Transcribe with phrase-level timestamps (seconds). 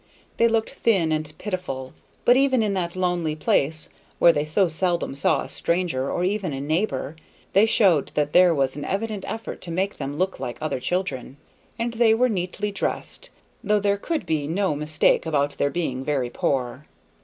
[0.37, 1.93] They looked thin and pitiful,
[2.25, 6.53] but even in that lonely place, where they so seldom saw a stranger or even
[6.53, 7.15] a neighbor,
[7.53, 11.37] they showed that there was an evident effort to make them look like other children,
[11.77, 13.29] and they were neatly dressed,
[13.63, 16.87] though there could be no mistake about their being very poor.